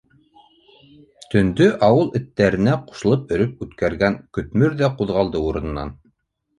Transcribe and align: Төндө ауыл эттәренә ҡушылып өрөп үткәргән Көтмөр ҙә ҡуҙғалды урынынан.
Төндө 1.33 1.67
ауыл 1.89 2.09
эттәренә 2.21 2.75
ҡушылып 2.89 3.37
өрөп 3.39 3.65
үткәргән 3.69 4.21
Көтмөр 4.41 4.79
ҙә 4.85 4.95
ҡуҙғалды 5.01 5.49
урынынан. 5.49 5.99